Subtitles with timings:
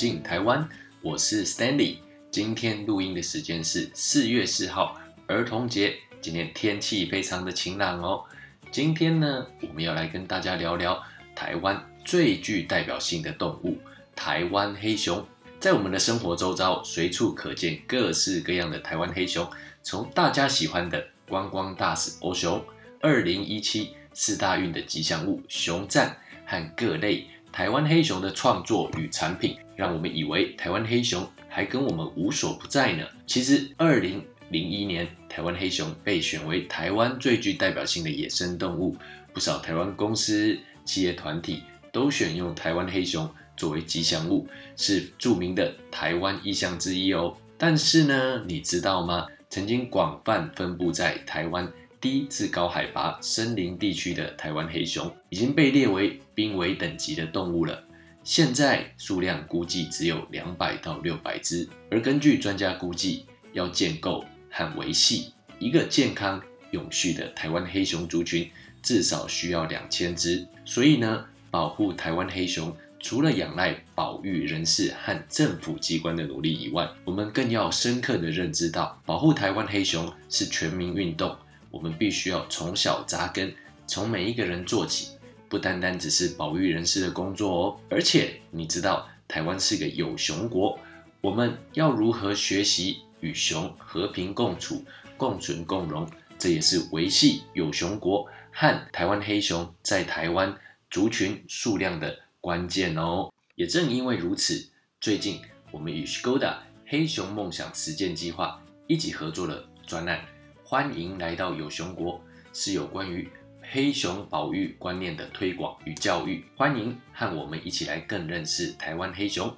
[0.00, 0.66] 进台湾，
[1.02, 1.96] 我是 Stanley。
[2.30, 5.94] 今天录音的时间是四月四号，儿童节。
[6.22, 8.24] 今天天气非常的晴朗哦。
[8.70, 10.98] 今天呢，我们要来跟大家聊聊
[11.36, 13.76] 台湾最具代表性的动物——
[14.16, 15.22] 台湾黑熊。
[15.60, 19.46] 在我们的生活周遭，随处可见各式各样的台湾黑熊，
[19.82, 22.64] 从大家喜欢的观光大使欧熊，
[23.02, 27.26] 二零一七四大运的吉祥物熊赞和各类。
[27.52, 33.06] 台湾黑熊的创作与产品，让我们以为台湾黑熊还跟我们无所不在呢。
[33.26, 38.94] 其实，二零零一年，台湾黑熊被选为台湾最具代表性的野生动物，
[39.32, 43.26] 不少台湾公司、企业团体都选用台湾黑熊
[43.56, 47.34] 作为吉祥物，是著名的台湾意象之一哦。
[47.56, 49.26] 但是呢，你知道吗？
[49.48, 51.66] 曾经广泛分布在台湾。
[52.02, 57.84] 低至高海拔森林地区的台湾黑熊已经被列为濒危等级的动物了，
[58.30, 61.68] 现在数量估计只有两百到六百只。
[61.90, 68.48] 而根据专家估计，要建构和维系一个健康永续的台湾黑熊族群，
[68.84, 70.46] 至少需要两千只。
[70.64, 81.36] 所以呢，保护台湾黑熊除了仰赖保育人士和政府机关的努力以外，我们更要深刻的认知到，保护台湾黑熊是全民运动。
[81.72, 83.52] 我们必须要从小扎根，
[83.88, 85.08] 从每一个人做起，
[85.50, 87.80] 不单单只是保育人士的工作哦。
[87.90, 90.78] 而且你知道，台湾是个有熊国，
[91.20, 94.84] 我们要如何学习与熊和平共处、
[95.16, 96.08] 共存共荣？
[96.38, 100.56] 这也是维系有熊国和台湾黑熊在台湾
[100.88, 103.30] 族群数量的关键哦。
[103.56, 104.68] 也正因为如此，
[105.00, 105.40] 最近
[105.72, 110.24] 我们与 Skoda 黑熊梦想实践计划一起合作了专案。
[110.64, 113.28] 欢迎来到有熊国，是有关于
[113.72, 116.44] 黑熊保育观念的推广与教育。
[116.56, 119.48] 欢迎和我们一起来更认识台湾黑熊。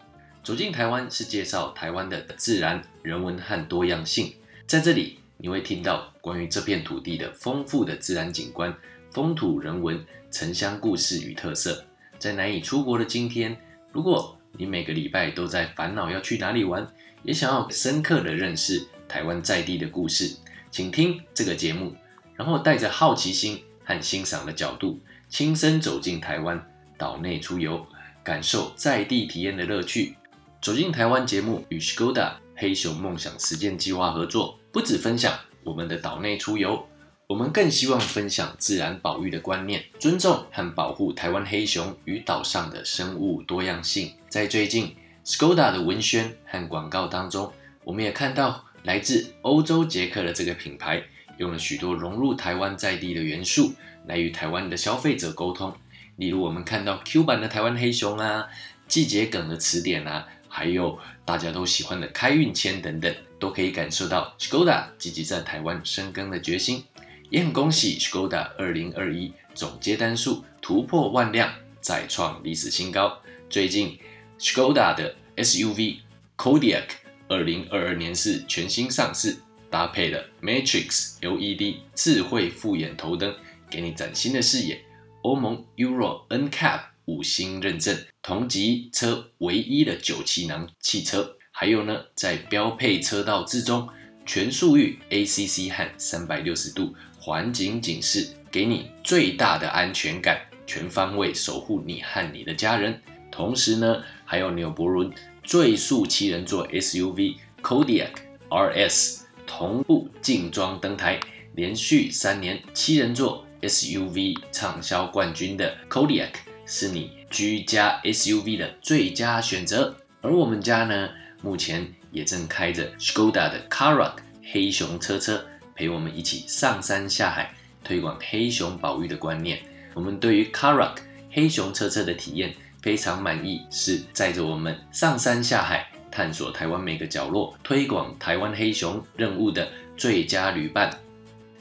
[0.44, 4.30] 走进台湾是介绍台湾的自然、人文和多样性。
[4.66, 8.76] 在这里，你会听到关于这片土地的丰富的自然景观、
[9.10, 11.82] 风土人文、城乡故事与特色。
[12.18, 13.56] 在难以出国的今天，
[13.92, 16.86] 如果你每个礼拜都在烦恼要去哪里玩，
[17.22, 20.36] 也想要深刻的认识台湾在地的故事。
[20.70, 21.96] 请听这个节目，
[22.36, 26.64] 然后带着好奇心和欣赏的角度，亲身走进台湾
[26.96, 27.86] 岛内出游，
[28.22, 30.16] 感受在地体验的乐趣。
[30.60, 36.86] 走进台湾节目与 Skoda 黑熊梦想实践计划合作，不止分享我们的岛内出游，
[37.26, 44.12] 我们更希望分享自然保育的观念，尊重和保护台湾黑熊与岛上的生物多样性。
[44.28, 44.94] 在最近
[45.24, 47.52] Skoda 的文宣和广告当中，
[47.84, 48.64] 我们也看到。
[48.84, 51.00] 来自欧洲捷克的这个品牌，
[51.42, 53.74] 用了许多融入台湾在地的元素，
[54.06, 55.74] 来与台湾的消费者沟通。
[56.14, 58.46] 例如，我们看到 Q 版的台湾黑熊啊，
[58.86, 66.84] 季节梗的词典啊，还有大家都喜欢的开运签等等，都可以感受到 Skoda 积极在台湾深耕的决心。
[67.28, 73.18] 也很恭喜 Skoda 二零二一总接单数突破万辆，再创历史新高。
[73.50, 73.98] 最近
[74.38, 75.96] Skoda 的 SUV
[76.36, 76.84] Kodiaq。
[77.28, 79.38] 二零二二年是全新上市，
[79.72, 83.34] 搭配了 Matrix LED 智慧复眼头灯，
[83.70, 84.78] 给你崭新的视野。
[85.22, 91.36] 欧盟 Euro NCAP 五星认证，同级车唯一的九气囊汽车。
[91.50, 93.88] 还有呢，在标配车道之中，
[94.26, 103.00] 全速域 ACC 和三百六十度环景警示，给你最大的安全感，全方位守护你和你的家人。
[103.30, 105.10] 同时呢，还有纽博伦。
[105.42, 108.12] 最速七人座 SUV Kodiaq
[108.48, 109.21] RS
[109.54, 111.20] 同步进装登台，
[111.54, 116.30] 连续三年七人座 SUV 畅销冠军的 Kodiaq
[116.64, 119.94] 是你居家 SUV 的最佳选择。
[120.22, 121.10] 而我们家呢，
[121.42, 124.14] 目前也正开着 Skoda 的 Karoq
[124.50, 125.44] 黑熊车车，
[125.74, 129.60] 陪我们一起上山下海，推广黑熊保育的观念。
[129.92, 130.96] 我们对于 Karoq
[131.30, 132.54] 黑熊车车的体验。
[132.80, 140.96] 非常满意，是载着我们上山下海，探索台湾每个角落，推广台湾黑熊任务的最佳旅伴。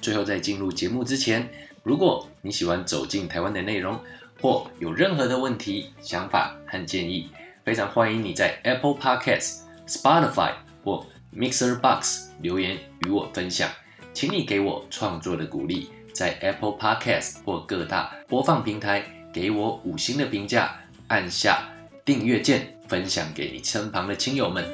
[0.02, 1.50] 最后，在进入节目之前，
[1.82, 3.98] 如果你喜欢走进台湾的内容，
[4.42, 7.30] 或有任何的问题、想法和建议，
[7.64, 10.52] 非常欢迎你在 Apple Podcasts、Spotify
[10.84, 11.06] 或
[11.36, 13.70] Mixer Box 留言与我分享。
[14.14, 20.76] 请你给我创作的鼓励，在 Apple Podcasts 或各大播放平台给我五星的评价。
[21.08, 21.70] 按下
[22.06, 24.66] 订阅键，分享给你身旁的亲友们。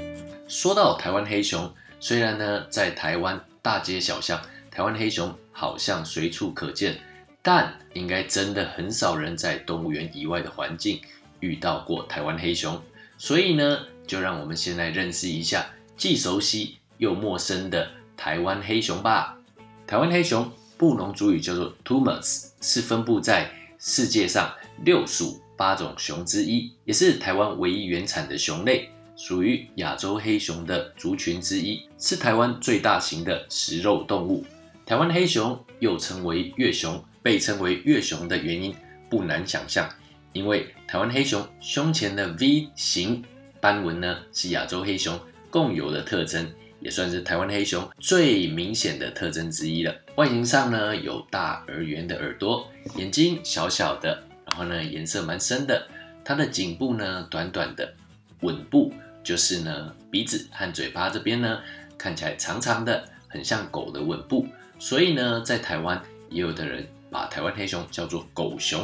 [0.47, 4.41] 说到台湾黑熊，虽然呢在台湾大街小巷，
[4.71, 6.97] 台湾黑熊好像随处可见，
[7.43, 10.99] 但应该真的很少人在动物园以外的环境
[11.41, 12.81] 遇到过台湾黑熊。
[13.19, 19.37] 所以呢，就让我们先来认识一下既熟悉又陌生的台湾黑熊吧。
[19.85, 24.51] 台湾黑熊布农族语叫做 Tumas，是分布在世界上
[24.83, 34.45] 六属八种熊之一，也是台湾唯一原产的熊类，属于亚洲黑熊的族群之一，是台湾最大型的食肉动物。
[34.85, 38.73] 台湾黑熊又称为月熊，被称为月熊的原因
[39.09, 39.89] 不难想象，
[40.31, 43.23] 因为台湾黑熊胸前的 V 型
[43.59, 45.19] 斑纹呢，是亚洲黑熊
[45.49, 46.47] 共有的特征，
[46.79, 49.93] 也算是台湾黑熊最明显的特征之一了。
[50.15, 54.26] 外形上呢，有大而圆的耳朵，眼睛小小的。
[54.57, 55.87] 然后呢，颜色蛮深的，
[56.25, 57.93] 它的颈部呢短短的，
[58.41, 58.91] 吻部
[59.23, 61.59] 就是呢鼻子和嘴巴这边呢
[61.95, 64.47] 看起来长长的，很像狗的吻部，
[64.79, 66.01] 所以呢在台湾
[66.31, 68.83] 也有的人把台湾黑熊叫做狗熊。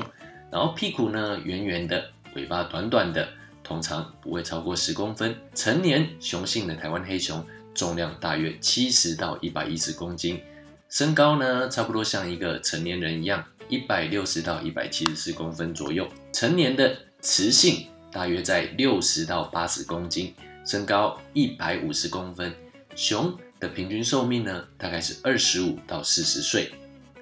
[0.51, 3.27] 然后屁股呢圆圆的，尾巴短短的，
[3.63, 5.35] 通常不会超过十公分。
[5.55, 7.43] 成年雄性的台湾黑熊
[7.73, 10.39] 重量大约七十到一百一十公斤，
[10.87, 13.43] 身高呢差不多像一个成年人一样。
[13.73, 20.31] 一百六十到一百七十四公分左右，成年的雌性大约在六十到八十公斤，
[20.63, 22.53] 身高一百五十公分。
[22.95, 26.71] 熊的平均寿命呢，大概是二十五到四十岁，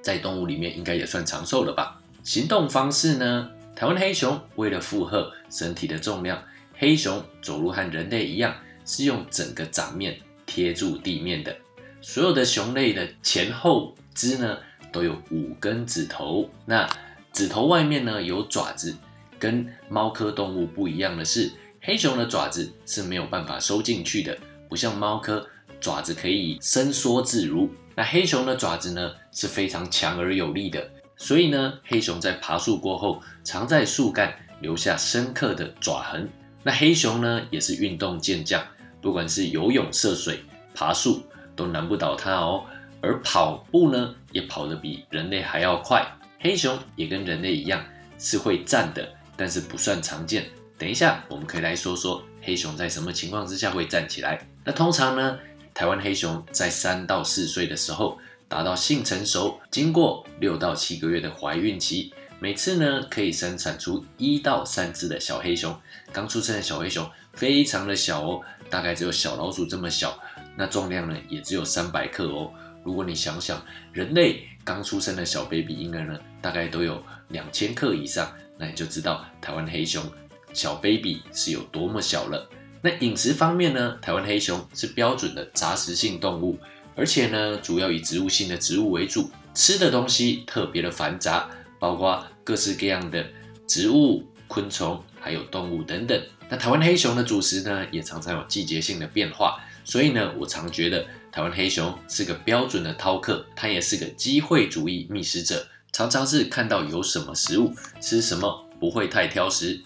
[0.01, 2.01] 在动物里面应该也算长寿了吧。
[2.21, 6.44] 行动方式呢，台湾黑熊为了负荷身体的重量，
[6.74, 8.53] 黑熊走路和人类一样，
[8.83, 11.56] 是用整个掌面贴住地面的。
[12.01, 14.57] 所有的熊类的前后肢呢。
[14.91, 16.89] 都有五根指头，那
[17.31, 18.95] 指头外面呢有爪子，
[19.39, 21.51] 跟猫科动物不一样的是，
[21.81, 24.38] 黑熊的爪子是没有办法收进去的，
[24.69, 25.47] 不像猫科
[25.79, 27.69] 爪子可以伸缩自如。
[27.95, 36.29] 那黑熊的爪子呢是非常强而有力的，所以呢黑熊在爬树过后，常在树干留下深刻的爪痕。
[36.63, 38.63] 那黑熊呢也是运动健将，
[39.01, 40.41] 不管是游泳、涉水、
[40.73, 41.23] 爬树，
[41.55, 42.63] 都难不倒它哦。
[43.01, 46.05] 而跑步呢，也跑得比人类还要快。
[46.39, 47.85] 黑熊也跟人类一样
[48.17, 49.07] 是会站的，
[49.37, 50.45] 但是不算常见。
[50.77, 54.39] 等一下，我们可以来说说黑熊在什么情况之下会站起来。
[54.63, 55.37] 那通常呢，
[55.73, 58.17] 台湾黑熊在三到四岁的时候
[58.47, 65.79] 达到性成熟，经过六到七个月的怀孕期，每次呢可以生产出一到三只的小黑熊。
[66.11, 70.17] 刚出生的小黑熊非常的小哦，大概只有小老鼠这么小，
[70.57, 72.51] 那重量呢也只有三百克哦。
[72.83, 73.63] 如果你想想，
[73.93, 80.03] 人类刚出生的小 baby 婴儿呢，大概都有两千克以上，那你就知道台湾黑熊
[80.51, 82.49] 小 baby 是有多么小了。
[82.81, 86.57] 那饮食方面呢，台湾黑熊是标准的杂食性动物，
[86.95, 91.47] 而且呢，主要以植物性的植物为主，吃的东西特别的繁杂，
[91.79, 93.23] 包括各式各样的
[93.67, 96.19] 植物、昆虫，还有动物等等。
[96.49, 101.05] 那台湾黑熊的主食呢，也常常有季节性的变化，所以呢，我常觉得。
[101.31, 109.79] 台湾黑熊是个标准的饕客，它也是个机会主义觅食者，常常是看到有什么食物吃什么，不会太挑食。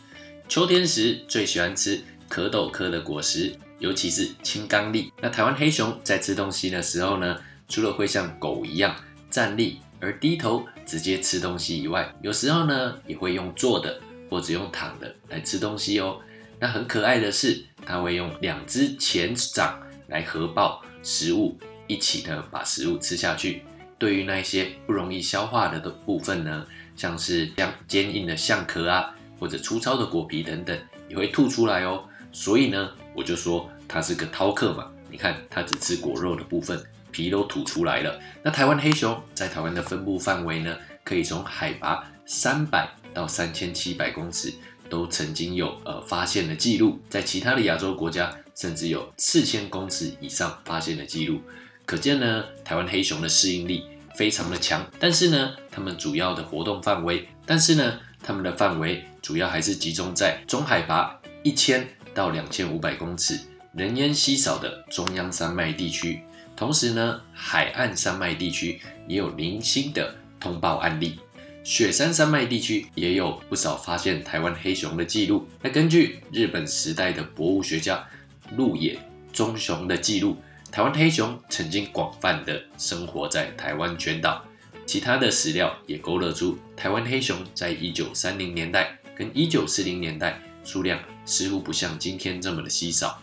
[0.50, 5.12] 秋天时最喜欢吃蝌蚪科的果实，尤其是青冈栎。
[5.22, 7.38] 那台湾黑熊在吃东西的时候呢，
[7.70, 8.96] 除了会像狗一样
[9.30, 16.20] 站立而低头直接吃东西以外，有时候呢也会用坐的或者用躺的来吃东西哦。
[16.60, 20.82] 那很可爱的是，它会用两只前掌来合抱。
[21.06, 23.62] 食物一起的，把食物吃下去。
[24.00, 32.04] 对于那些不容易消化的的部分呢，像是像坚硬的橡壳啊，或者粗糙的果皮等等，也会吐出来哦。
[32.32, 34.92] 所以呢，我就说它是个饕客嘛。
[35.10, 38.20] 你看，它只吃果肉的部分，皮都吐出来了。
[38.42, 44.52] 那台湾黑熊在台湾的分布范围呢，可以从海拔三百到三千七百公尺，
[44.96, 46.98] 都曾经有呃发现的记录。
[47.10, 48.34] 在其他的亚洲国家。
[48.56, 51.42] 甚至有四千公尺以上发现的记录，
[51.86, 53.84] 可见呢，台湾黑熊的适应力
[54.16, 54.90] 非常的强。
[54.98, 63.38] 但是呢，它们主要的活动范围，但是呢，它们的范围主要还是集中在中海拔一千到两千五百公尺、
[63.74, 66.22] 人烟稀少的中央山脉地区。
[66.56, 71.20] 同时呢，海岸山脉地区也有零星的通报案例，
[71.66, 75.48] 雪山山脉地区也有不少发现台湾黑熊的记录。
[75.64, 78.08] 那根据日本时代的博物学家。
[78.56, 78.96] 鹿野
[79.34, 80.38] 棕熊的记录，
[80.72, 84.46] 台湾黑熊曾经广泛的生活在台湾全岛。
[84.86, 93.20] 其他的史料也勾勒出台湾黑熊在一九三零年代跟一九四零年代数量似乎不像今天这么的稀少。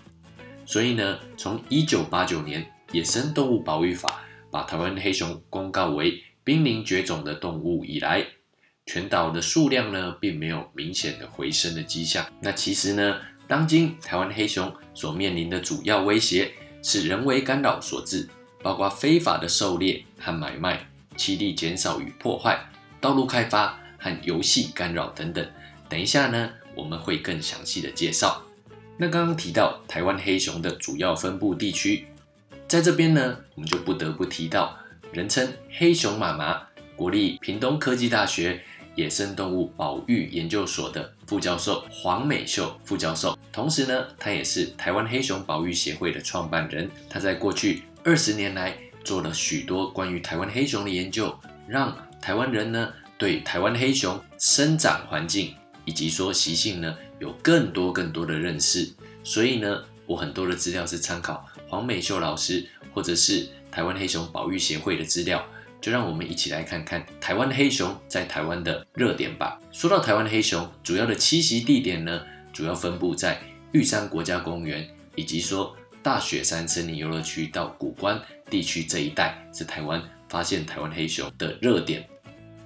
[0.66, 4.20] 所以呢，从一九八九年野生动物保育法
[4.50, 8.26] 把台湾黑熊公告为濒临绝种的动物以来。
[8.84, 12.26] 全岛的数量呢，并没有明显的回升的迹象。
[12.40, 18.28] 那其实呢，当今台湾黑熊所面临的主要威胁是人为干扰所致，
[18.60, 22.58] 包括非法的狩猎和买卖、栖地减少与破坏、
[23.00, 25.48] 道路开发和游戏干扰等等。
[25.88, 28.42] 等一下呢，我们会更详细的介绍。
[28.96, 32.06] 那刚刚提到台湾黑熊的主要分布地区，
[32.66, 34.76] 在这边呢，我们就不得不提到
[35.12, 36.62] 人称黑熊妈妈、
[36.96, 38.62] 国立屏东科技大学
[38.94, 43.38] 野生动物保育研究所的副教授黄美秀副教授。
[43.52, 46.90] 同时呢，他也是台湾黑熊保育协会的创办人。
[47.10, 51.38] 他在过去二十年来做了许多关于台湾黑熊的研究，
[51.68, 55.54] 让台湾人呢对台湾黑熊生长环境。
[55.84, 58.88] 以及说习性呢，有更多更多的认识，
[59.24, 62.64] 所以呢，我很多的资料是参考黄美秀老师
[62.94, 65.42] 或者是台湾黑熊保育协会的资料，
[65.80, 69.58] 就让我们一起来看看台湾黑熊在台湾的热点吧。
[69.72, 72.20] 说到台湾黑熊，主要的栖息地点呢，
[72.52, 73.40] 主要分布在
[73.72, 74.86] 玉山国家公园
[75.16, 82.06] 以及说大雪山森林游乐区到古关地区这一带，是台湾发现台湾黑熊的热点。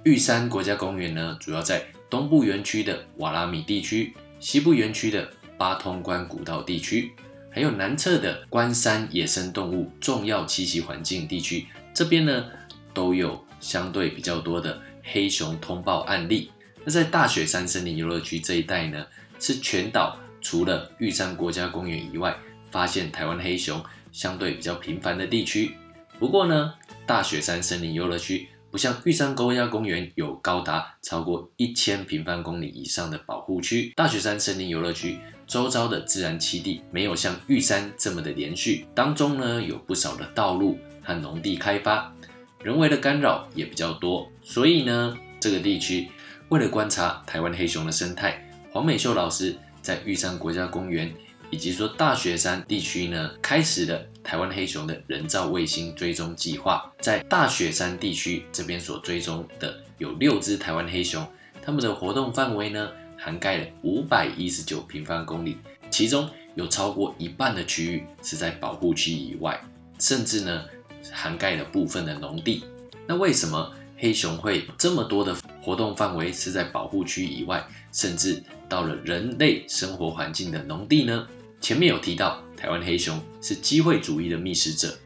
[0.03, 7.11] 玉山国家公园呢，主要在东部园区的瓦拉米地区，西部园区的八通关古道地区，
[7.57, 12.45] 还有南侧的关山野生动物重要栖息环境地区，这边呢
[12.93, 16.51] 都有相对比较多的黑熊通报案例。
[16.83, 19.03] 那在大雪山森林游乐区这一带呢，
[19.39, 22.37] 是全岛除了玉山国家公园以外，
[22.69, 25.71] 发现台湾黑熊相对比较频繁的地区。
[26.19, 26.75] 不过呢，
[27.07, 28.47] 大雪山森林游乐区。
[28.77, 35.17] 不像玉山国家公园有高达超过一千平方公里以上的保护区，大雪山森林游乐区
[35.47, 42.13] 周遭的自然栖地没有像玉山这么的连续，当中呢有不少的道路和农地开发，
[42.61, 46.07] 人为的干扰也比较多，所以呢这个地区
[46.49, 51.11] 为了观察台湾黑熊的生态，黄美秀老师在玉山国家公园。
[51.49, 56.91] 以及说大雪山地区呢，开始了台湾黑熊的人造卫星追踪计划。
[56.99, 61.25] 在大雪山地区这边所追踪的有六只台湾黑熊，
[61.61, 65.57] 它们的活动范围呢，涵盖了五百一十九平方公里，
[65.89, 69.59] 其中有超过一半的区域是在保护区以外，
[69.99, 70.65] 甚至呢，
[71.11, 72.65] 涵盖了部分的农地。
[73.07, 81.25] 那为什么黑熊会这么多的活动范围是在保护区以外，甚至到了人类生活环境的农地呢？
[81.59, 84.97] 前面有提到，台湾黑熊是机会主义的觅食者。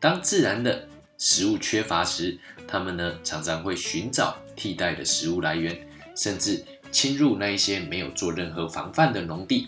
[0.00, 5.76] 当自然的食物缺乏时，它们呢常常会寻找替代的食物来源，
[6.16, 9.66] 甚至侵入那一些没有做任何防范的农地。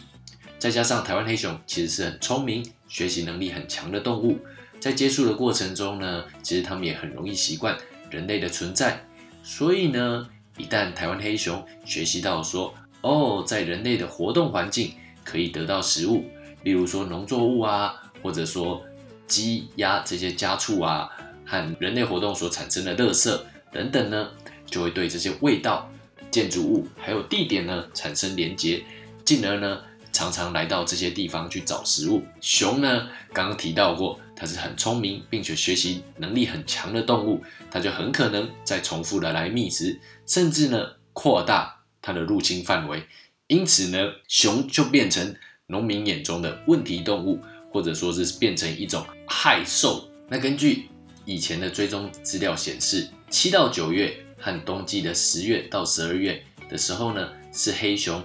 [0.59, 4.39] 再加上台湾黑熊其实是很聪明、学习能力很强的动物，
[4.81, 7.77] 在接触的过程中呢，其实它们也很容易习惯
[8.11, 9.05] 人类的存在。
[9.43, 14.93] 所以呢，一旦台湾黑熊学习到说，哦，在人类的活动环境。
[15.29, 16.25] 可以得到食物，
[16.63, 17.93] 例如说农作物啊，
[18.23, 18.83] 或者说
[19.27, 21.11] 鸡鸭这些家畜啊，
[21.45, 23.39] 和人类活动所产生的垃圾
[23.71, 24.31] 等等呢，
[24.65, 25.87] 就会对这些味道、
[26.31, 28.83] 建筑物还有地点呢产生连结，
[29.23, 29.83] 进而呢
[30.15, 32.23] 常常来到这些地方去找食物。
[32.41, 43.07] 熊呢刚刚提到过，它是很聪明并且学习能力很强的动物，它就很可能再重复的来觅食，甚至呢扩大它的入侵范围。
[43.49, 45.35] 因此呢，熊就变成
[45.67, 47.41] 农民眼中的问题动物，
[47.73, 50.07] 或者说是变成一种害兽。
[50.29, 50.87] 那根据
[51.25, 58.23] 以前的追踪资料显示，七到九月和冬季的十月到十二月的时候呢，是黑熊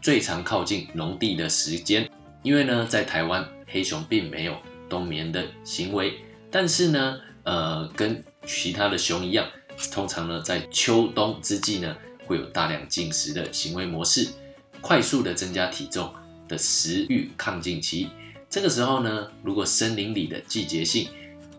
[0.00, 2.10] 最常靠近农地的时间。
[2.42, 4.56] 因为呢，在台湾黑熊并没有
[4.88, 6.14] 冬眠的行为，
[6.50, 9.46] 但是呢，呃，跟其他的熊一样，
[9.92, 11.94] 通常呢在秋冬之际呢，
[12.26, 14.28] 会有大量进食的行为模式。
[14.82, 16.12] 快速的增加体重
[16.48, 18.08] 的食欲亢进期，
[18.50, 21.08] 这个时候呢，如果森林里的季节性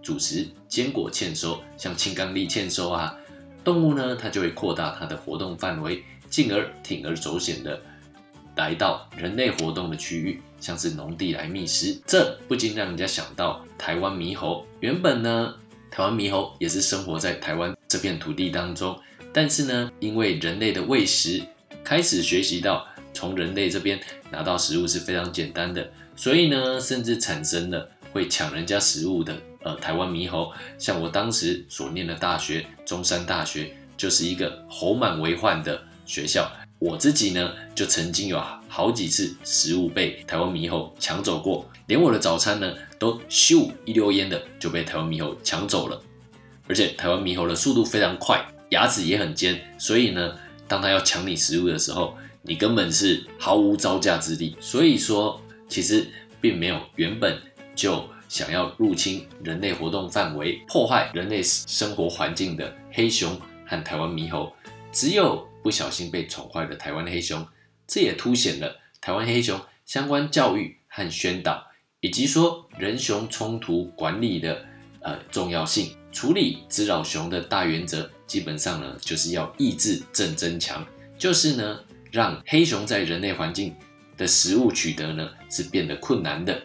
[0.03, 3.17] 主食坚果欠收，像青冈栎欠收啊，
[3.63, 7.81] 动物呢它就会扩大它的活动范围，进而铤而走险的
[8.57, 11.97] 来到人类活动的区域，像是农地来觅食。
[12.05, 14.67] 这不禁让人家想到台湾猕猴。
[14.81, 15.55] 原本呢，
[15.89, 18.99] 台湾猕猴也是生活在台湾这片土地当中，
[19.31, 21.41] 但是呢，因为人类的喂食，
[21.85, 22.85] 开始学习到。
[23.13, 23.99] 从人类这边
[24.31, 30.51] 拿到食物是非常简单的，所以呢，甚至产生了会抢人家食物的呃台湾猕猴。
[30.77, 36.51] 像我当时所念的大学中山大学，就是一个猴满为患的学校。
[36.79, 46.01] 我自己呢，就曾经有好几次食物被台湾猕猴抢走过，连我的早餐呢，都咻一溜烟的就被台湾猕猴抢走了。
[46.67, 50.35] 而且台湾猕猴的速度非常快，牙齿也很尖，所以呢，
[50.67, 54.55] 当它要抢你食物的时候，你根本是毫无招架之力。
[54.59, 56.07] 所以说，其实
[56.39, 57.41] 并没有原本
[57.73, 64.53] 就想要入侵人类活动范围、破坏人类生活环境的黑熊和台湾猕猴，
[64.91, 67.45] 只有不小心被宠坏的台湾黑熊。
[67.87, 71.65] 这也凸显了台湾黑熊相关教育和宣导，
[71.99, 74.65] 以及说人熊冲突管理的
[75.01, 75.95] 呃重要性。
[76.11, 80.85] 处理滋扰熊的大原则，基本上呢就是要抑制正增强，
[81.17, 81.79] 就是呢
[82.13, 83.75] 让黑熊在人类环境
[84.15, 86.61] 的食物取得呢是变得困难的。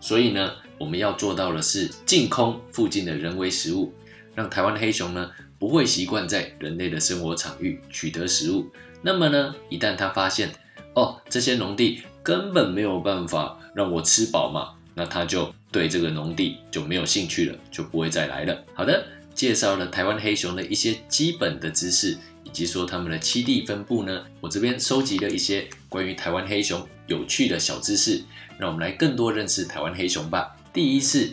[0.00, 3.94] 所以呢，我们要做到的是净空附近的人为食物，
[4.34, 5.30] 让台湾黑熊呢
[5.60, 8.66] 不会习惯在人类的生活场域取得食物。
[9.00, 10.50] 那么呢，一旦它发现
[10.94, 15.54] 哦这些农地根本没有办法让我吃饱嘛，那它就。
[15.72, 18.60] 对这个农地就没有兴趣了，就不会再来了。
[18.74, 24.24] 好的，介绍了台湾黑熊的一些基本的知识，以及说它们的栖地分布呢。
[24.40, 28.22] 我这边收集了一些关于台湾黑熊有趣的小知识，
[28.58, 30.56] 让我们来更多认识台湾黑熊吧。
[30.72, 31.30] 第一是，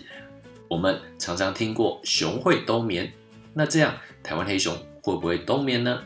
[0.68, 3.12] 我们常常听过熊会冬眠，
[3.54, 6.02] 那这样台湾黑熊会不会冬眠呢？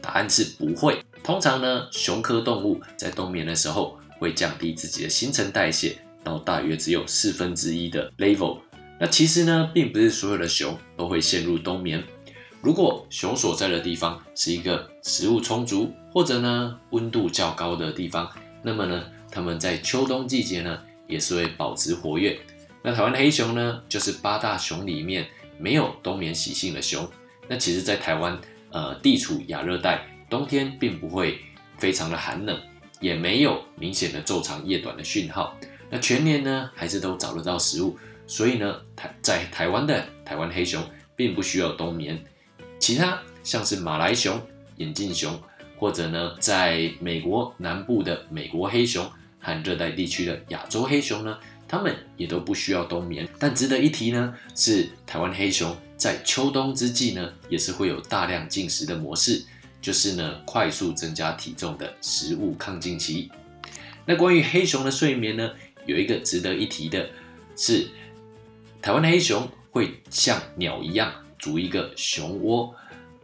[0.00, 1.02] 答案是不会。
[1.22, 5.98] 通常呢，熊科动物在冬眠的时候会降低自己的新陈代谢。
[6.22, 8.58] 到大约只有四分之一的 level。
[9.00, 12.04] 那其实呢，并不是所有的熊都会陷入冬眠。
[12.60, 18.30] 如果熊所在的地方是一个食物充足，或者呢温度较高的地方，
[18.62, 22.38] 那么呢，它们在秋冬季节呢也是会保持活跃。
[22.82, 25.26] 那台湾的黑熊呢，就是八大熊里面
[25.58, 27.08] 没有冬眠习性的熊。
[27.48, 28.38] 那其实，在台湾，
[28.70, 31.40] 呃，地处亚热带，冬天并不会
[31.78, 32.60] 非常的寒冷，
[33.00, 35.56] 也没有明显的昼长夜短的讯号。
[35.88, 37.98] 那全年呢，还是都找得到食物，
[38.30, 40.80] 所以呢，台在台湾的台湾黑熊
[41.16, 42.16] 并不需要冬眠。
[42.78, 44.40] 其他像是马来熊、
[44.76, 45.36] 眼镜熊，
[45.76, 49.04] 或者呢，在美国南部的美国黑熊
[49.40, 53.28] 和热带地区的亚洲黑熊呢，它们也都不需要冬眠。
[53.36, 59.42] 但值得一提呢，是台湾黑熊在秋冬之际呢，也是会有大量进食的模式，
[59.82, 63.28] 就是呢，快速增加体重的食物抗进期。
[64.06, 65.50] 那关于黑熊的睡眠呢？
[65.86, 67.08] 有一个值得一提的
[67.56, 67.88] 是，
[68.82, 72.74] 台湾的黑熊会像鸟一样筑一个熊窝，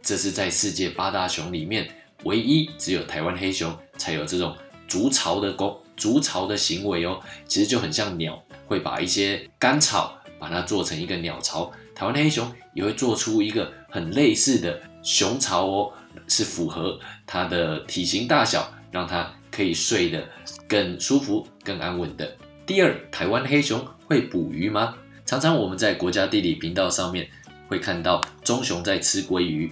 [0.03, 1.89] 这是在世界八大熊里面
[2.25, 4.55] 唯一只有台湾黑熊才有这种
[4.87, 7.19] 筑巢的功筑巢的行为哦。
[7.47, 15.91] 其实就很像鸟会把一些干草把它做成一个鸟巢，台湾黑熊也会做出一个很类似的熊巢哦，
[16.27, 20.23] 是符合它的体型大小，让它可以睡得
[20.67, 22.37] 更舒服、更安稳的。
[22.67, 24.95] 第二，台湾黑熊会捕鱼吗？
[25.27, 27.27] 常常我们在国家地理频道上面
[27.67, 29.69] 会看到棕熊在吃鲑鱼。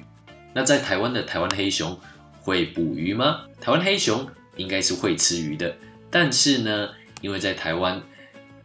[0.54, 1.98] 那在台湾的台湾黑熊
[2.42, 3.46] 会捕鱼吗？
[3.62, 5.74] 台湾黑熊应该是会吃鱼的，
[6.12, 6.90] 但是呢，
[7.22, 8.04] 因为在台湾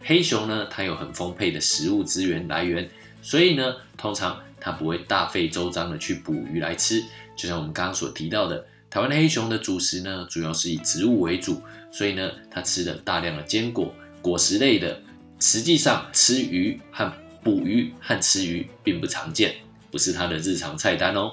[0.00, 2.90] 黑熊呢，它有很丰沛的食物资源来源，
[3.22, 7.00] 所以呢，通常它不会大费周章的去捕鱼来吃。
[7.37, 13.94] 就像我们刚刚所提到的，台湾黑熊的主食呢，主要是以植物为主，所以呢，它吃了大量的坚果。
[14.20, 15.00] 果实类的，
[15.40, 17.11] 实际上吃鱼和
[17.42, 19.55] 捕鱼和吃鱼并不常见，
[19.90, 21.33] 不是它的日常菜单哦。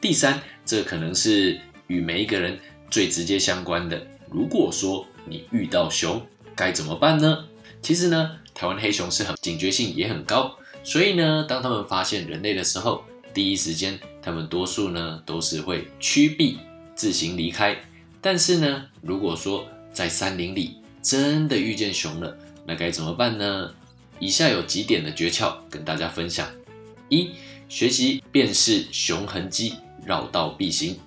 [0.00, 2.58] 第三，这可能是与每一个人
[2.90, 4.04] 最直接相关的。
[4.28, 6.20] 如果说你遇到熊，
[6.56, 7.44] 该怎么办呢？
[7.80, 16.58] 其实呢，台湾黑熊是很警觉性也很高，所以呢，当他们发现人类的时候，第一时间他们多数呢都是会驱避
[16.96, 17.76] 自行离开。
[18.20, 22.36] 但是呢，如果说在山林里，真的遇见熊了，
[22.68, 23.72] 那该怎么办呢？
[24.20, 26.46] 以下有几点的诀窍跟大家分享：
[27.08, 27.30] 一、
[27.66, 30.98] 学习辨识熊痕迹，绕道必行。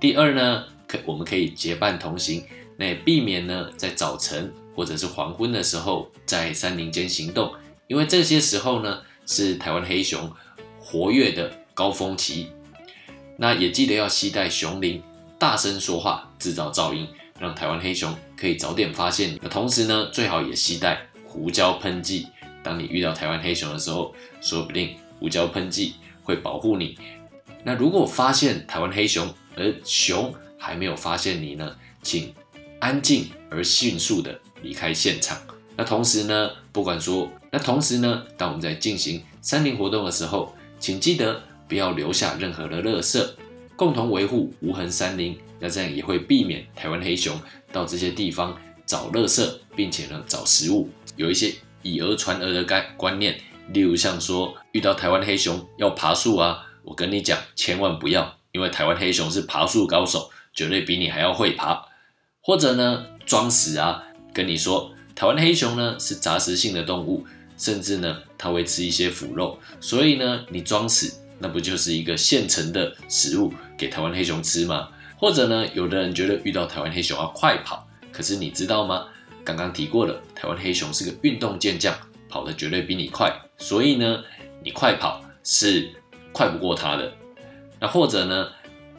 [0.00, 2.42] 第二呢，可我们可以结伴同行，
[2.78, 7.52] 那也避免呢在早晨或者是黄昏的时候在山林间行动，
[7.86, 10.32] 因为这些时候呢是台湾黑熊
[10.80, 12.48] 活跃的高峰期。
[13.36, 15.02] 那也记得要携带熊铃，
[15.38, 17.06] 大声说话，制造噪音。
[17.38, 19.38] 让台湾黑熊可以早点发现。
[19.42, 22.26] 那同时呢，最好也携带胡椒喷剂。
[22.62, 26.98] 当你遇到台湾黑熊的时候，说不定胡椒喷剂会保护你。
[27.62, 32.34] 那如果发现台湾黑熊，而熊还没有发现你呢，请
[32.80, 35.38] 安静而迅速的离开现场。
[35.76, 43.24] 那同时呢，不管说，那同时呢，当我们在进行山林活动的时候，请记得不要留下任何的垃圾。
[43.76, 47.38] 共同维护无痕山林，那这样也会避免台湾黑熊
[47.70, 50.88] 到这些地方找垃圾，并且呢找食物。
[51.16, 53.38] 有一些以讹传讹的概观念，
[53.72, 61.86] 例如像说遇到台湾黑熊要爬树啊，我跟你讲千万不要，因为台湾黑熊是爬树高手，绝对比你还要会爬，
[62.40, 67.26] 或者呢装死啊，跟你说台湾黑熊呢是杂食性的动物，
[67.58, 74.88] 甚至呢它会吃一些腐肉，所以呢你装死，那不就是一个现成的食物给台湾黑熊吃吗？
[75.18, 79.06] 或者呢有的人觉得遇到台湾黑熊要快跑，可是你知道吗？
[79.44, 81.96] 刚刚提过了，台湾黑熊是个运动健将，
[82.28, 84.22] 跑得绝对比你快，所以呢
[84.62, 85.90] 你快跑是
[86.32, 87.12] 快不过它的。
[87.80, 88.48] 那或者呢？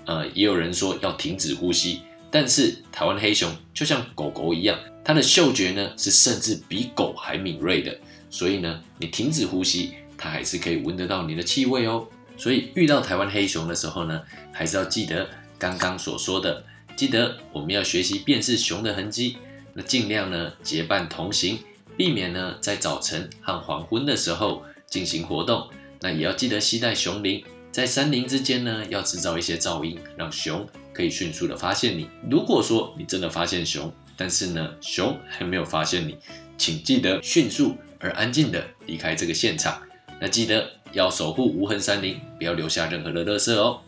[0.05, 1.99] 呃，也有人说要停止呼吸，
[2.31, 7.93] 但是台湾黑熊就像狗狗一样，它的嗅觉呢是甚至比狗还敏锐的，
[8.29, 12.07] 所以呢，你停止呼吸，它还是可以闻得到你的气味哦。
[12.37, 14.21] 所以遇到台湾黑熊的时候呢，
[14.53, 16.63] 还是要记得刚刚所说的，
[16.95, 19.37] 记得我们要学习辨识熊的痕迹，
[19.73, 21.59] 那尽量呢结伴同行，
[21.97, 25.67] 避免呢在早晨和黄昏的时候进行活动，
[25.99, 27.43] 那也要记得携带熊铃。
[27.71, 32.09] 在山林之间呢，要制造一些噪音，让熊可以迅速的发现你。
[32.29, 36.17] 如果说你真的发现熊，但是呢，熊还没有发现你，
[36.57, 39.79] 请记得迅速而安静的离开这个现场。
[40.19, 43.81] 那记得要守护无痕山林，不要留下任何的垃圾哦。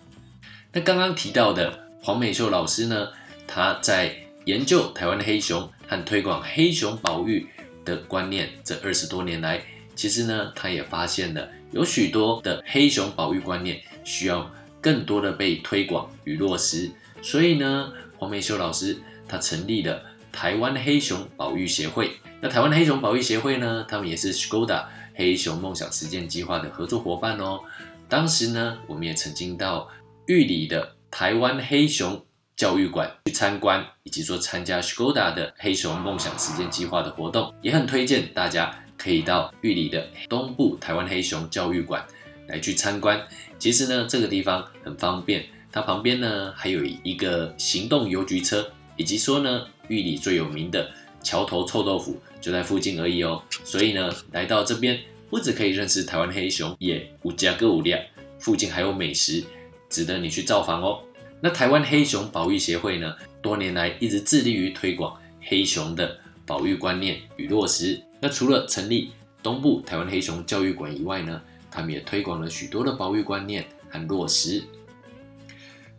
[0.72, 3.10] 那刚刚提到的黄美秀老师呢，
[3.48, 7.48] 他在研究台湾的黑熊和推广黑熊保育
[7.84, 9.62] 的观念这二十多年来，
[9.96, 11.50] 其实呢，他也发现了。
[11.72, 14.50] 有许多的黑熊保育观念需要
[14.82, 16.90] 更多的被推广与落实，
[17.22, 22.14] 所以呢，黄美秀老师他成立了台湾黑熊保育协会。
[22.42, 24.86] 那台湾黑熊保育协会呢，他们也是 Skoda
[25.20, 27.60] 黑熊梦想实践计划的合作伙伴哦。
[28.08, 29.90] 当时呢，我们也曾经到
[30.28, 38.74] 玉里的台湾黑熊教育馆去参观，以及说参加 Skoda 的黑熊梦想实践计划的活动，也很推荐大家。
[38.98, 42.06] 可以到玉里的东部台湾黑熊教育馆
[42.48, 43.18] 来去参观。
[43.58, 50.92] 其实呢，这个地方很方便，它旁边呢还有一个行动邮局车，以及说呢，玉里最有名的
[51.24, 53.42] 桥头臭豆腐就在附近而已哦。
[53.64, 55.00] 所以呢，来到这边
[55.30, 58.00] 不止可以认识台湾黑熊，也无价歌舞量，
[58.40, 59.44] 附近还有美食，
[59.90, 61.02] 值得你去造访哦。
[61.42, 68.02] 那台湾黑熊保育协会呢，多年来一直致力于推广黑熊的保育观念与落实。
[68.20, 74.62] 那除了成立东部台湾黑熊教育馆以外呢，他们也推广了许多的保育观念和落实。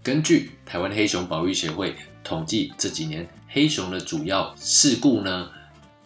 [0.02, 5.50] 根据台湾黑熊保育协会统计，这几年黑熊的主要事故呢，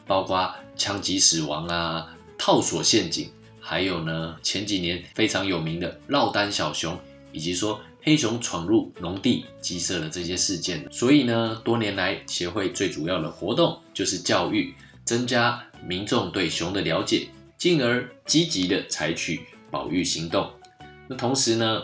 [0.06, 6.98] 包括枪击死亡啊、套索陷阱，还有呢前几年非常有名的落单小熊，
[7.32, 10.86] 以及说黑熊闯入农地鸡舍的这些事件。
[10.90, 14.74] 所以呢，多年来协会最主要的活动就是教育。
[15.06, 19.38] 增加民众对熊的了解，进而积极的采取
[19.70, 20.50] 保育行动。
[21.06, 21.82] 那同时呢，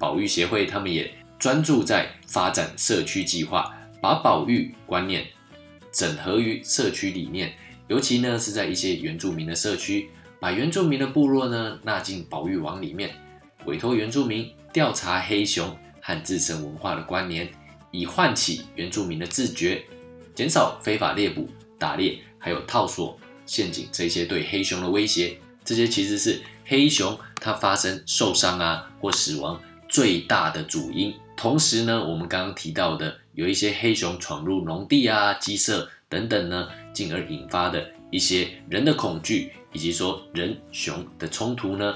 [0.00, 5.24] 保育协会他们也专注在发展社区计划，把保育观念
[5.96, 7.54] 整合于社区里面。
[7.88, 13.14] 尤其呢是在一些原住民的社区，把原住民的部落呢纳进保育网里面，
[13.64, 17.48] 委托原住民调查黑熊和自身文化的关联，
[17.90, 19.82] 以唤起原住民的自觉，
[20.34, 22.18] 减少非法猎捕、打猎。
[22.38, 31.12] 还有套索、陷阱这些对黑熊的威胁，这些其实是黑熊它发生受伤啊或死亡最大的主因。
[31.36, 41.94] 同时呢，我们刚刚提到的有一些黑熊闯入农地啊、鸡舍等等呢，进而引发的一些人的恐惧，以及说人熊的冲突呢，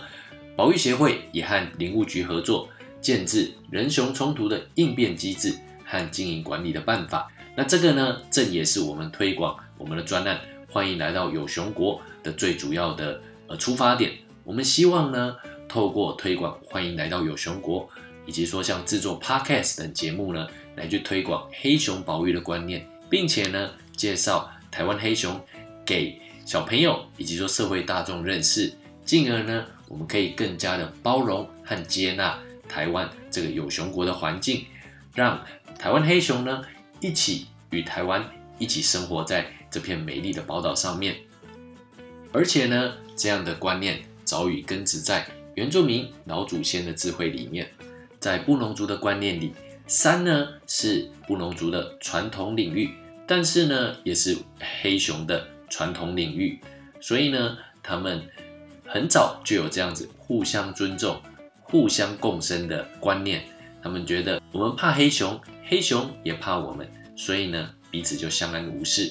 [0.55, 2.69] 保育协会也和林务局合作，
[3.01, 5.55] 建制人熊冲突的应变机制
[5.87, 7.27] 和经营管理的办法。
[7.57, 9.57] 那这个呢，正也是我们推广。
[9.79, 14.13] 我们的专案欢迎来到有熊国的最主要的呃出发点，
[14.45, 15.35] 我们希望呢
[15.67, 17.89] 透过推广欢迎来到有熊国，
[18.31, 25.41] 以及说像制作 podcast 等节目呢，来去推广黑熊保育的观念，并且呢介绍台湾黑熊
[25.85, 26.17] 给
[26.47, 28.73] 小朋友以及说社会大众认识，
[29.05, 32.39] 进而呢我们可以更加的包容和接纳
[32.69, 34.65] 台湾这个有熊国的环境，
[35.13, 35.45] 让
[35.77, 36.63] 台湾黑熊呢
[37.01, 38.25] 一起与台湾
[38.61, 39.45] 一起生活在。
[39.73, 41.17] 这片美丽的宝岛上面，
[42.33, 47.71] 而且呢，这样的观念早已根植在原住民老祖先的智慧里面。
[48.21, 49.55] 在布农族的观念里，
[49.87, 52.91] 山呢是布农族的传统领域，
[53.27, 54.37] 但是呢，也是
[54.83, 56.61] 黑熊的传统领域。
[57.01, 58.23] 所以呢，他们
[58.87, 61.19] 很早就有这样子互相尊重、
[61.63, 63.43] 互相共生的观念。
[63.83, 69.11] 他们觉得我们怕黑熊，黑熊也怕我们，所以呢，彼此就相安无事。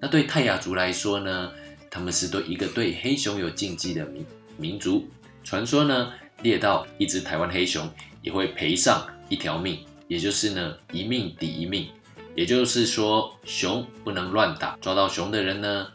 [0.00, 1.52] 那对泰雅族来说呢，
[1.88, 5.08] 他们是对一个对黑熊有禁忌的民民族。
[5.44, 7.88] 传说呢，猎到一只台湾黑熊
[8.22, 9.78] 也会赔上一条命。
[10.08, 11.88] 也就是呢一命抵一命，
[12.34, 15.86] 也就是说熊不能乱打，抓到熊的人呢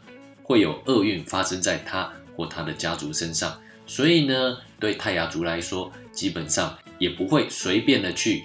[0.42, 3.60] 会有厄运发生在他或他的家族身上。
[3.86, 8.42] 所以呢，对泰雅族来说，基本上也不会随便的去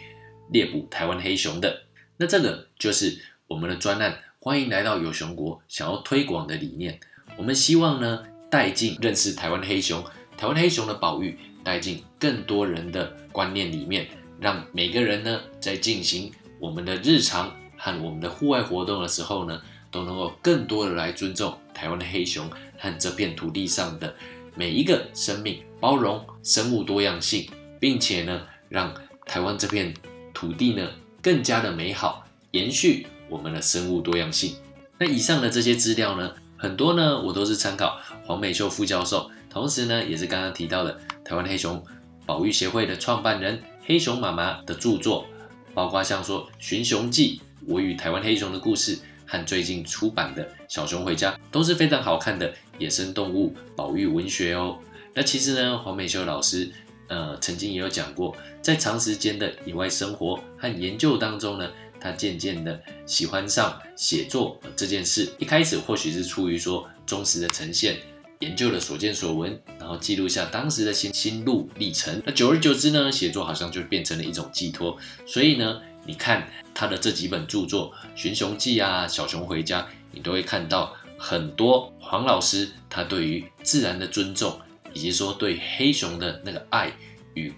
[0.49, 1.83] 猎捕台湾黑熊的。
[2.17, 3.17] 那这个就是
[3.47, 6.99] 我们的专案，欢迎来到有熊国想要推广的理念。
[7.37, 10.03] 我们希望呢，带进认识台湾黑熊、
[10.37, 14.07] 台湾黑熊的保育，带进更多人的观念里面，
[14.39, 24.13] 让每个人呢，在进行我们的日常和我们的户外活动的时候呢，都能够更多的来尊重台湾的黑熊和这片土地上的。
[24.53, 28.93] 每一个生命包容生物多样性，并且呢，让
[29.25, 29.93] 台湾这片
[30.33, 30.89] 土地呢
[31.21, 34.55] 更加的美好，延续我们的生物多样性。
[34.97, 41.83] 那以上的这些资料呢，很多呢我都是参考黄美秀副教授，同时呢也是刚刚提到的台湾黑熊
[42.25, 45.25] 保育协会的创办人黑熊妈妈的著作，
[45.73, 48.95] 包括像说《寻熊记》《我与台湾黑熊的故事》。
[49.27, 54.77] 和最近出版的《小熊回家》都是非常好看的野生动物保育文学哦。
[55.13, 56.69] 那其实呢，黄美秀老师
[57.07, 65.31] 呃曾经也有讲过，在长时间的野外生活和研究当中呢，他渐渐的喜欢上写作这件事。
[65.39, 67.95] 一开始或许是出于说忠实的呈现
[68.41, 72.21] 研究的所见所闻，然后记录下当时的心心路历程。
[72.25, 74.97] 那久而久之呢，写作好像就变成了一种寄托。
[75.25, 75.81] 所以呢。
[76.03, 84.59] 你看他的这几本著作，《寻熊记》啊，《小熊回家》，你都会看到很多黄老师他对于自然的尊重，
[84.93, 86.91] 以及说对黑熊的那个爱
[87.35, 87.53] 与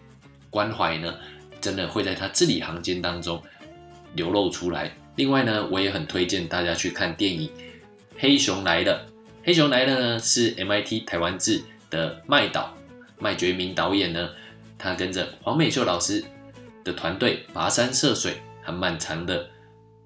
[0.49, 1.15] 关怀呢，
[1.61, 3.41] 真的会在他字里行间当中
[4.13, 4.93] 流露出来。
[5.15, 7.47] 另外呢，我也很推荐大家去看电影
[8.17, 9.05] 《黑熊来了》。
[9.45, 12.73] 《黑熊来了》呢是 MIT 台湾志的麦导
[13.19, 14.29] 麦觉明导演呢，
[14.77, 16.23] 他跟着黄美秀老师。
[16.83, 19.49] 的团队跋山涉水很漫长的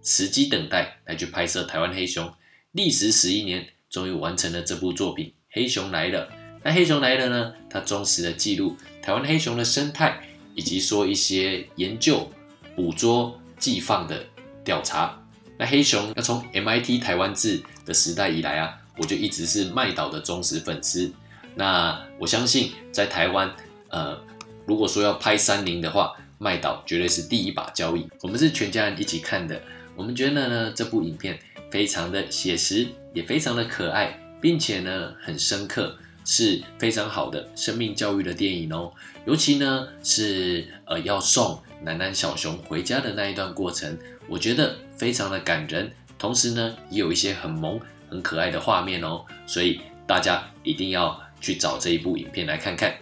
[0.03, 2.31] 时机等待来去拍摄台湾黑熊，
[2.71, 6.27] 历时十一年，终于完成了这部作品《黑熊来了》。
[6.63, 7.53] 那《黑熊来了》呢？
[7.67, 10.21] 它忠实的记录台湾黑熊的生态，
[10.53, 12.31] 以及说一些研究、
[12.75, 14.23] 捕捉、寄放的
[14.63, 15.19] 调查。
[15.57, 21.11] 那黑熊，那从 MIT 台湾志的时代以来啊，我就一直是麦岛的忠实粉丝。
[21.55, 23.51] 那我相信在台湾，
[23.89, 24.17] 呃，
[24.65, 29.59] 如果说要拍山林的话，麦岛绝对是第一把交椅，我们是全家人一起看的。
[29.95, 31.39] 我们觉得呢，这部影片
[31.71, 38.91] 非常的写实，也非常的可爱，并且呢很深刻，是非常好的生命教育的电影哦。
[39.25, 43.97] 尤其呢是呃要送楠楠小熊回家的那一段过程，
[44.29, 47.79] 我觉得非常的感人，同时呢也有一些很萌、
[48.09, 49.25] 很可爱的画面哦。
[49.45, 52.95] 所以大家一定要去找这一部影片来看看。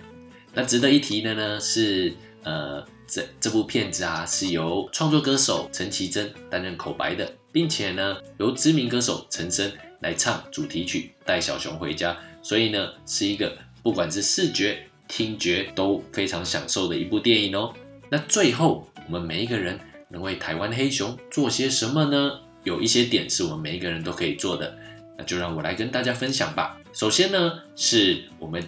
[0.53, 2.13] 那值得一提的呢是
[2.43, 2.85] 呃。
[3.07, 17.71] 这这部片子啊，是由创作歌手陈绮贞担任口白的，并且呢，由知名歌手陈升来唱主题曲《带小熊回家》，所以呢，是一个不管是视觉、听觉都非常享受的一部电影哦。
[18.09, 22.39] 那最后，我们每一个人能为台湾黑熊做些什么呢？
[22.63, 24.75] 有一些点是我们每一个人都可以做的，
[25.17, 26.77] 那就让我来跟大家分享吧。
[26.93, 28.63] 首先呢，是我们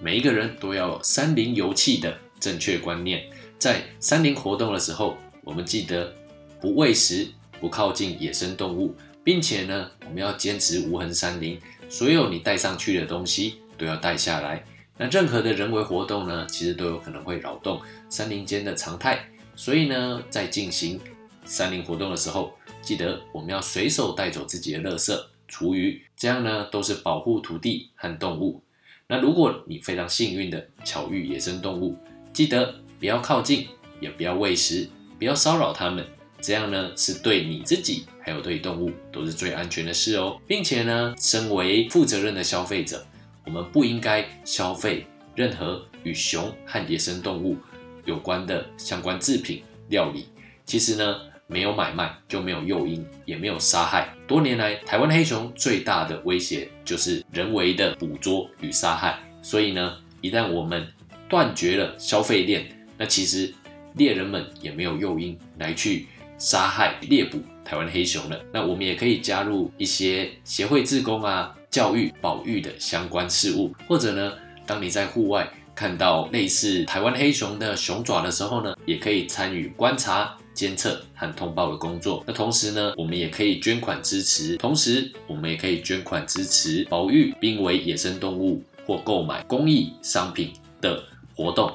[0.00, 3.24] 每一个人都要有山林游憩的正确观念。
[3.58, 6.12] 在山林活动的时候，我们记得
[6.60, 7.28] 不喂食、
[7.60, 11.60] 不靠近野生动物，并且呢，我们要坚持无痕山林。
[11.88, 14.64] 所有你带上去的东西都要带下来。
[14.96, 19.24] 那任何的人为活动呢，其实都有可能会扰动山林间的常态。
[19.54, 20.98] 所以呢，在进行
[21.44, 25.16] 山林活动的时候，记得我们要随手带走自己的垃圾、
[25.52, 28.64] 厨余，这样呢都是保护土地和动物。
[29.06, 31.96] 那如果你非常幸运的巧遇野生动物，
[32.32, 32.74] 记得。
[33.02, 33.66] 不要靠近，
[33.98, 34.88] 也不要喂食，
[35.18, 36.06] 不要骚扰它们，
[36.40, 40.40] 这样呢是对你自己还有对动物都是最安全的事哦。
[40.46, 43.04] 并且呢，身为负责任的消费者，
[43.44, 47.56] 我们不应该消费任何与熊和野生动物
[48.04, 50.26] 有关的相关制品料理。
[50.64, 51.20] 其实呢，
[51.52, 54.08] 没有买卖就没有诱因，也没有杀害。
[54.26, 59.18] 多年来，台湾黑熊最大的威胁就是人为的捕捉与杀害。
[59.42, 60.86] 所以呢，一旦我们
[61.28, 63.52] 断绝了消费链，那其实
[63.94, 66.06] 猎人们也没有诱因来去
[66.38, 68.40] 杀害猎捕台湾黑熊了。
[68.52, 74.32] 那我们也可以加入一些协会志工啊、教育保育的相关事务，或者呢，
[74.66, 75.46] 当你在户外
[75.82, 82.22] 看到类似台湾黑熊的熊爪的时候呢，也可以参与观察、监测和通报的工作。
[82.24, 91.02] 那同时呢，我们也可以捐款支持，同时我们也可以捐款支持保育濒危野生动物或购买公益商品的
[91.34, 91.72] 活动。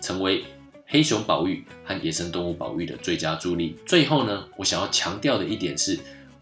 [0.00, 0.42] 成为
[0.88, 3.76] 黑熊保育和野生动物保育的最佳助力。
[3.86, 5.96] 最后呢，我想要强调的一点是，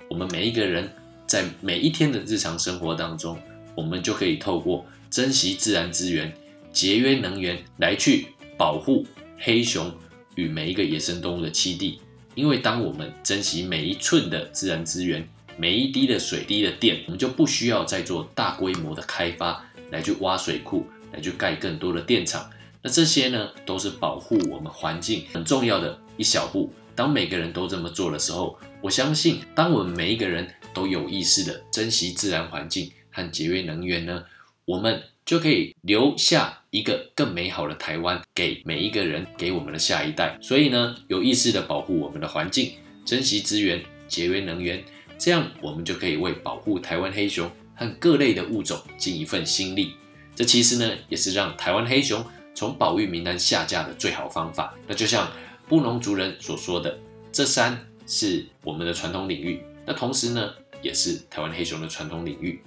[0.09, 0.91] 我们每一个人
[1.27, 3.39] 在每一天的日常生活当中，
[3.75, 6.33] 我们就可以透过珍惜自然资源、
[6.73, 9.07] 节约能源来去保护
[9.39, 9.93] 黑熊
[10.35, 12.01] 与每一个野生动物的栖地。
[12.35, 22.51] 因为当我们珍惜每一寸的自然资源，每一滴的水滴的电，我们就不需要再做大规模的开发来去挖水库，来去盖更多的电厂。
[22.81, 26.73] 那这些呢，都是保护我们环境很重要的一小步。
[26.95, 34.25] 当每个人都这么做的时候，我相信，当我们每一个人都有意识的珍惜自然环境和节约能源呢，
[34.65, 40.39] 我们就可以留下一个更美好的台湾给每一个人，给我们的下一代。
[40.41, 42.73] 所以呢，有意识的保护我们的环境，
[43.05, 44.83] 珍惜资源，节约能源。
[45.19, 49.93] 这样，我们就可以为保护台湾黑熊和各类的物种尽一份心力。
[50.35, 54.75] 这其实呢，也是让台湾黑熊从保育名单下架的最好方法。
[54.87, 55.31] 那就像
[55.69, 56.99] 布农族人所说的，
[57.31, 62.63] 这山是我们的传统领域，那同时呢，也是台湾黑熊的传统领域。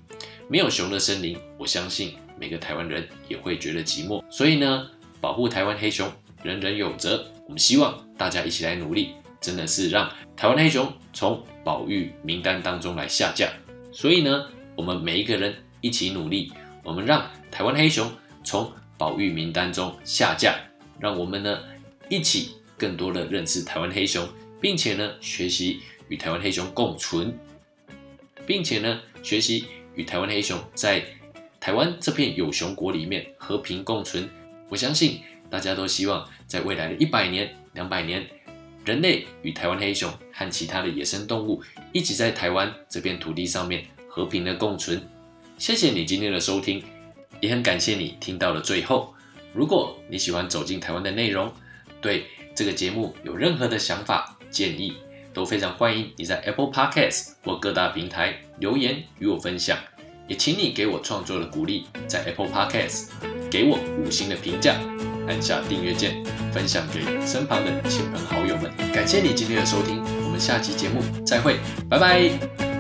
[0.48, 4.24] 没有熊的森林，我相信每个台湾人也会觉得寂寞。
[4.30, 4.88] 所以呢，
[5.19, 6.12] 保护台湾黑熊，
[6.43, 7.26] 人人有责。
[7.45, 9.13] 我们希望大家一起来努力。
[9.41, 13.48] 真的是让台湾黑熊从保育名单当中来下架，
[13.91, 16.52] 所以呢，我们每一个人一起努力，
[16.84, 18.12] 我们让台湾黑熊
[18.43, 20.56] 从保育名单中下架，
[21.00, 21.60] 让我们呢
[22.10, 24.28] 一起更多的认识台湾黑熊，
[24.60, 27.38] 并且呢学习与台湾黑熊共存，
[28.48, 31.06] 并且呢学习与台湾黑熊在
[31.65, 34.30] 台湾这片有熊国里面和平共存。
[34.69, 38.23] 我相信大家都希望在未来的一百年、两百年。
[38.86, 45.01] 人类与台湾黑熊和其他的野生动物一起在台湾这片土地上面和平的共存。
[45.58, 46.84] 谢谢你今天的收听，
[47.41, 49.12] 也很感谢你听到了最后。
[49.51, 51.51] 如果你喜欢走进台湾的内容，
[51.99, 54.93] 对这个节目有任何的想法建议，
[55.34, 59.75] 都非常欢迎你在 Apple Podcast 或各大平台留言与我分享。
[60.28, 63.08] 也请你给我创作的鼓励，在 Apple Podcast
[63.50, 64.76] 给我五星的评价。
[65.28, 68.72] 按下订阅键，分享给身旁的亲朋好友们。
[68.94, 71.58] 感谢你今天的收听，我们下期节目再会，
[71.90, 72.75] 拜拜。